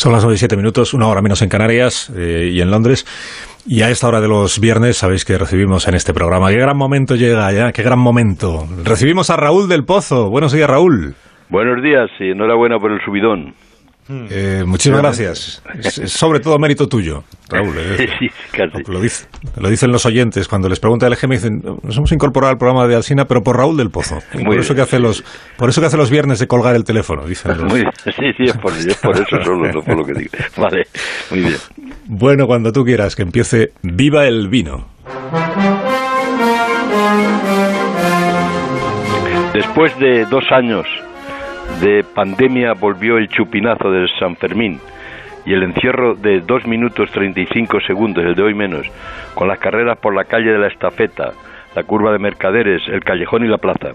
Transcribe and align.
Son 0.00 0.12
las 0.12 0.24
9 0.24 0.34
y 0.34 0.38
7 0.38 0.56
minutos, 0.56 0.94
una 0.94 1.08
hora 1.08 1.20
menos 1.20 1.42
en 1.42 1.50
Canarias 1.50 2.10
eh, 2.16 2.48
y 2.50 2.62
en 2.62 2.70
Londres. 2.70 3.04
Y 3.66 3.82
a 3.82 3.90
esta 3.90 4.08
hora 4.08 4.22
de 4.22 4.28
los 4.28 4.58
viernes 4.58 4.96
sabéis 4.96 5.26
que 5.26 5.36
recibimos 5.36 5.86
en 5.88 5.94
este 5.94 6.14
programa. 6.14 6.48
Qué 6.48 6.56
gran 6.56 6.74
momento 6.74 7.16
llega 7.16 7.52
ya, 7.52 7.70
qué 7.72 7.82
gran 7.82 7.98
momento. 7.98 8.64
Recibimos 8.82 9.28
a 9.28 9.36
Raúl 9.36 9.68
del 9.68 9.84
Pozo. 9.84 10.30
Buenos 10.30 10.54
días, 10.54 10.70
Raúl. 10.70 11.16
Buenos 11.50 11.82
días 11.82 12.08
y 12.18 12.30
enhorabuena 12.30 12.78
por 12.78 12.92
el 12.92 13.00
subidón. 13.04 13.52
Eh, 14.30 14.64
muchísimas 14.66 15.00
gracias. 15.02 15.62
Es, 15.82 16.10
sobre 16.12 16.40
todo 16.40 16.58
mérito 16.58 16.88
tuyo, 16.88 17.22
Raúl. 17.48 17.74
eh. 17.78 18.08
Sí, 18.18 18.26
casi. 18.52 18.82
Lo, 18.90 19.00
dice- 19.00 19.26
lo 19.56 19.68
dicen 19.70 19.92
los 19.92 20.04
oyentes 20.06 20.48
cuando 20.48 20.68
les 20.68 20.80
pregunta 20.80 21.06
el 21.06 21.12
EGM 21.12 21.30
dicen 21.30 21.62
nos 21.82 21.96
hemos 21.96 22.10
incorporado 22.12 22.50
al 22.50 22.58
programa 22.58 22.86
de 22.86 22.96
Alsina 22.96 23.24
pero 23.26 23.42
por 23.42 23.56
Raúl 23.56 23.76
del 23.76 23.90
Pozo 23.90 24.18
Muy 24.34 24.44
por 24.44 24.58
eso 24.58 24.74
bien. 24.74 24.76
que 24.76 24.82
hace 24.82 24.98
los 24.98 25.22
por 25.56 25.68
eso 25.70 25.80
que 25.80 25.86
hace 25.86 25.96
los 25.96 26.10
viernes 26.10 26.38
de 26.40 26.46
colgar 26.46 26.74
el 26.74 26.84
teléfono 26.84 27.24
dicen 27.26 27.56
los- 27.56 27.72
Muy- 27.72 27.84
sí, 28.04 28.32
sí, 28.36 28.44
es 28.46 28.56
por, 28.58 28.72
es 28.72 28.96
por 28.96 29.14
eso 29.14 29.36
solo, 29.44 29.70
no 29.72 29.80
por 29.82 29.96
lo 29.98 30.04
que 30.04 30.12
digo. 30.14 30.30
Vale, 30.56 30.84
muy 31.30 31.40
bien. 31.40 31.56
bueno 32.06 32.46
cuando 32.46 32.72
tú 32.72 32.84
quieras 32.84 33.14
que 33.14 33.22
empiece 33.22 33.72
viva 33.82 34.26
el 34.26 34.48
vino 34.48 34.88
Después 39.54 39.96
de 39.98 40.24
dos 40.26 40.44
años 40.52 40.86
de 41.80 42.04
pandemia 42.14 42.74
volvió 42.74 43.16
el 43.16 43.28
chupinazo 43.28 43.90
del 43.90 44.08
San 44.18 44.36
Fermín 44.36 44.80
y 45.46 45.52
el 45.52 45.62
encierro 45.62 46.14
de 46.14 46.40
2 46.40 46.66
minutos 46.66 47.10
35 47.10 47.80
segundos, 47.86 48.24
el 48.24 48.34
de 48.34 48.42
hoy 48.42 48.54
menos, 48.54 48.86
con 49.34 49.48
las 49.48 49.58
carreras 49.58 49.98
por 49.98 50.14
la 50.14 50.24
calle 50.24 50.52
de 50.52 50.58
la 50.58 50.68
estafeta, 50.68 51.32
la 51.74 51.82
curva 51.84 52.12
de 52.12 52.18
mercaderes, 52.18 52.82
el 52.88 53.02
callejón 53.02 53.44
y 53.44 53.48
la 53.48 53.58
plaza. 53.58 53.92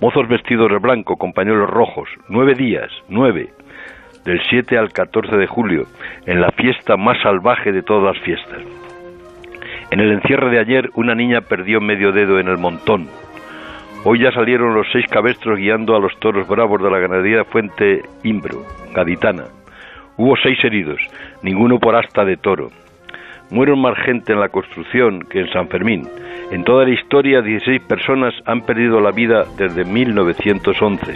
Mozos 0.00 0.28
vestidos 0.28 0.70
de 0.70 0.78
blanco 0.78 1.16
con 1.16 1.32
pañuelos 1.32 1.70
rojos, 1.70 2.08
nueve 2.28 2.54
días, 2.54 2.90
nueve, 3.08 3.50
del 4.24 4.40
7 4.48 4.76
al 4.76 4.92
14 4.92 5.36
de 5.36 5.46
julio, 5.46 5.84
en 6.26 6.40
la 6.40 6.50
fiesta 6.52 6.96
más 6.96 7.20
salvaje 7.22 7.72
de 7.72 7.82
todas 7.82 8.14
las 8.14 8.24
fiestas. 8.24 8.62
En 9.90 10.00
el 10.00 10.12
encierro 10.12 10.50
de 10.50 10.58
ayer, 10.58 10.90
una 10.94 11.14
niña 11.14 11.40
perdió 11.40 11.80
medio 11.80 12.12
dedo 12.12 12.38
en 12.38 12.48
el 12.48 12.58
montón. 12.58 13.08
Hoy 14.08 14.20
ya 14.20 14.30
salieron 14.30 14.72
los 14.72 14.86
seis 14.92 15.04
cabestros 15.08 15.58
guiando 15.58 15.96
a 15.96 15.98
los 15.98 16.16
toros 16.20 16.46
bravos 16.46 16.80
de 16.80 16.88
la 16.88 17.00
ganadería 17.00 17.44
Fuente 17.44 18.02
Imbro, 18.22 18.62
gaditana. 18.94 19.46
Hubo 20.16 20.36
seis 20.36 20.62
heridos, 20.62 21.00
ninguno 21.42 21.80
por 21.80 21.96
asta 21.96 22.24
de 22.24 22.36
toro. 22.36 22.70
Mueren 23.50 23.80
más 23.80 23.98
gente 23.98 24.32
en 24.32 24.38
la 24.38 24.48
construcción 24.48 25.24
que 25.28 25.40
en 25.40 25.52
San 25.52 25.66
Fermín. 25.66 26.06
En 26.52 26.62
toda 26.62 26.84
la 26.84 26.92
historia, 26.92 27.42
16 27.42 27.82
personas 27.82 28.32
han 28.44 28.60
perdido 28.60 29.00
la 29.00 29.10
vida 29.10 29.44
desde 29.58 29.84
1911. 29.84 31.14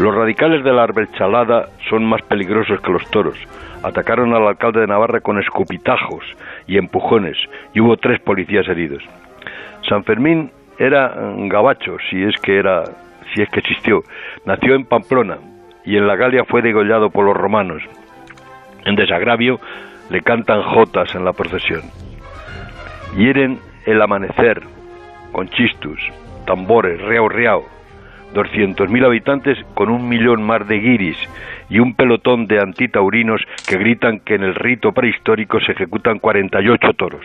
Los 0.00 0.12
radicales 0.16 0.64
de 0.64 0.72
la 0.72 0.82
Arbelchalada 0.82 1.68
son 1.88 2.04
más 2.06 2.22
peligrosos 2.22 2.80
que 2.80 2.90
los 2.90 3.08
toros. 3.12 3.38
Atacaron 3.84 4.34
al 4.34 4.48
alcalde 4.48 4.80
de 4.80 4.88
Navarra 4.88 5.20
con 5.20 5.38
escupitajos 5.38 6.24
y 6.66 6.76
empujones 6.76 7.36
y 7.72 7.78
hubo 7.78 7.96
tres 7.98 8.18
policías 8.18 8.66
heridos. 8.66 9.04
San 9.88 10.02
Fermín 10.02 10.50
era 10.78 11.08
mm, 11.08 11.48
gabacho, 11.48 11.96
si 12.10 12.22
es 12.22 12.36
que 12.40 12.58
era, 12.58 12.84
si 13.34 13.42
es 13.42 13.48
que 13.50 13.60
existió. 13.60 14.02
Nació 14.44 14.74
en 14.74 14.84
Pamplona 14.84 15.38
y 15.84 15.96
en 15.96 16.06
la 16.06 16.16
Galia 16.16 16.44
fue 16.44 16.62
degollado 16.62 17.10
por 17.10 17.24
los 17.24 17.36
romanos. 17.36 17.82
En 18.84 18.96
desagravio 18.96 19.60
le 20.10 20.22
cantan 20.22 20.62
jotas 20.62 21.14
en 21.14 21.24
la 21.24 21.32
procesión. 21.32 21.82
Hieren 23.16 23.58
el 23.86 24.00
amanecer 24.02 24.62
con 25.32 25.48
chistus, 25.48 26.00
tambores, 26.46 27.00
reao 27.00 27.28
reao. 27.28 27.64
200.000 28.34 29.04
habitantes 29.04 29.58
con 29.74 29.90
un 29.90 30.08
millón 30.08 30.42
más 30.42 30.66
de 30.66 30.80
guiris 30.80 31.16
y 31.70 31.78
un 31.78 31.94
pelotón 31.94 32.48
de 32.48 32.60
antitaurinos 32.60 33.40
que 33.68 33.78
gritan 33.78 34.18
que 34.20 34.34
en 34.34 34.42
el 34.42 34.56
rito 34.56 34.90
prehistórico 34.92 35.60
se 35.60 35.72
ejecutan 35.72 36.18
48 36.18 36.94
toros. 36.94 37.24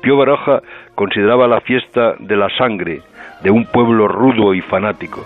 Pío 0.00 0.16
Baroja 0.16 0.62
consideraba 0.94 1.46
la 1.46 1.60
fiesta 1.60 2.14
de 2.18 2.36
la 2.36 2.48
sangre 2.56 3.02
de 3.42 3.50
un 3.50 3.66
pueblo 3.66 4.08
rudo 4.08 4.54
y 4.54 4.60
fanático. 4.60 5.24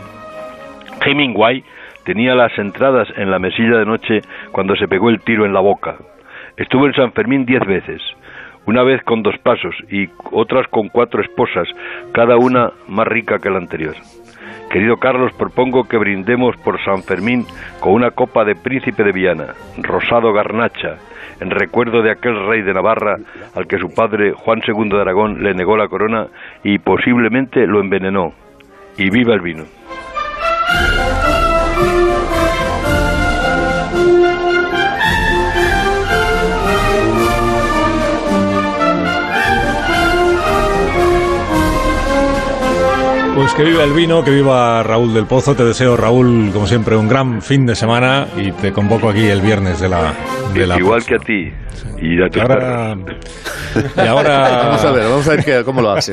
Hemingway 1.05 1.65
tenía 2.05 2.35
las 2.35 2.57
entradas 2.59 3.09
en 3.17 3.31
la 3.31 3.39
mesilla 3.39 3.79
de 3.79 3.87
noche 3.87 4.21
cuando 4.53 4.77
se 4.77 4.89
pegó 4.89 5.11
el 5.11 5.21
tiro 5.21 5.45
en 5.45 5.53
la 5.53 5.61
boca. 5.61 5.97
Estuvo 6.57 6.87
en 6.87 6.95
San 6.95 7.13
Fermín 7.13 7.45
diez 7.45 7.65
veces, 7.67 8.01
una 8.67 8.83
vez 8.83 9.03
con 9.03 9.23
dos 9.23 9.37
pasos 9.39 9.75
y 9.91 10.09
otras 10.31 10.67
con 10.69 10.89
cuatro 10.89 11.21
esposas, 11.23 11.69
cada 12.13 12.37
una 12.37 12.73
más 12.89 13.07
rica 13.07 13.39
que 13.39 13.51
la 13.51 13.59
anterior. 13.59 13.95
Querido 14.71 14.97
Carlos, 14.97 15.33
propongo 15.33 15.85
que 15.85 15.99
brindemos 15.99 16.57
por 16.57 16.83
San 16.85 17.03
Fermín 17.03 17.47
con 17.81 17.93
una 17.93 18.11
copa 18.11 18.45
de 18.45 18.57
Príncipe 18.57 19.05
de 19.05 19.13
Viana, 19.13 19.55
rosado 19.79 20.33
garnacha, 20.33 20.97
en 21.41 21.51
recuerdo 21.51 22.03
de 22.03 22.11
aquel 22.11 22.47
rey 22.47 22.63
de 22.63 22.75
Navarra 22.75 23.17
al 23.55 23.67
que 23.67 23.79
su 23.79 23.95
padre 23.95 24.33
Juan 24.33 24.61
II 24.67 24.89
de 24.89 25.01
Aragón 25.01 25.43
le 25.43 25.55
negó 25.55 25.77
la 25.77 25.89
corona 25.89 26.27
y 26.63 26.79
posiblemente 26.79 27.67
lo 27.67 27.81
envenenó. 27.81 28.33
Y 28.97 29.11
viva 29.11 29.35
el 29.35 29.41
vino. 29.41 29.65
Pues 43.35 43.53
que 43.55 43.65
viva 43.65 43.83
el 43.85 43.93
vino 43.93 44.23
que 44.25 44.31
viva 44.31 44.83
Raúl 44.83 45.13
del 45.15 45.27
Pozo 45.27 45.55
te 45.55 45.65
deseo 45.65 45.97
Raúl 45.97 46.51
como 46.53 46.67
siempre 46.67 46.97
un 46.97 47.09
gran 47.09 47.43
fin 47.43 47.67
de 47.67 47.75
semana 47.75 48.27
y 48.37 48.53
te 48.53 48.73
convoco 48.73 49.09
aquí 49.11 49.27
el 49.27 49.41
viernes 49.41 49.81
de 49.81 49.89
la 49.89 50.13
de 50.53 50.67
la 50.67 50.79
Igual 50.79 51.05
que 51.05 51.17
a 51.17 51.19
ti 51.19 51.53
y 52.01 52.23
a 52.23 52.27
y 52.27 52.31
tus 52.31 52.43
ahora 52.43 52.97
y 53.97 54.07
ahora 54.07 54.39
Vamos 54.67 54.85
a 54.85 54.93
ver, 54.93 55.05
vamos 55.09 55.27
a 55.29 55.31
ver 55.33 55.45
qué- 55.45 55.65
cómo 55.65 55.83
lo 55.83 55.91
hace. 55.91 56.13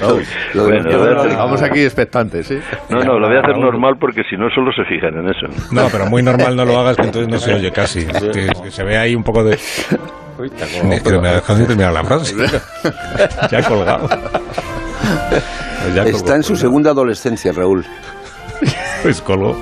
Raúl, 0.00 0.22
Lo 0.52 0.66
de- 0.66 0.80
lo 0.80 1.04
de 1.04 1.16
hacer- 1.16 1.36
Vamos 1.38 1.62
aquí 1.62 1.80
expectantes, 1.80 2.46
¿sí? 2.48 2.58
No, 2.90 3.00
no, 3.02 3.18
lo 3.18 3.28
voy 3.28 3.36
a 3.36 3.40
hacer 3.40 3.56
normal 3.56 3.94
porque 3.98 4.22
si 4.28 4.36
no 4.36 4.50
solo 4.54 4.70
se 4.72 4.84
fijan 4.84 5.14
en 5.18 5.28
eso. 5.30 5.46
No, 5.70 5.88
pero 5.90 6.06
muy 6.06 6.22
normal 6.22 6.54
no 6.54 6.64
lo 6.66 6.78
hagas, 6.78 6.96
que 6.96 7.02
entonces 7.04 7.28
no 7.30 7.38
se 7.38 7.54
oye 7.54 7.70
casi. 7.72 8.04
Que, 8.06 8.50
que 8.62 8.70
se 8.70 8.84
ve 8.84 8.98
ahí 8.98 9.14
un 9.14 9.24
poco 9.24 9.42
de... 9.42 9.54
Es 9.54 11.02
que 11.02 11.12
no 11.12 11.20
me 11.22 11.28
ha 11.28 11.34
dejado 11.34 11.58
ni 11.58 11.66
terminar 11.66 11.92
la 11.92 12.04
frase. 12.04 12.34
Ya 13.50 13.58
ha 13.58 13.62
colgado. 13.62 14.08
Está 16.06 16.36
en 16.36 16.42
su 16.42 16.56
segunda 16.56 16.90
adolescencia, 16.90 17.52
Raúl. 17.52 17.84
Pues 19.02 19.20
colgó. 19.20 19.56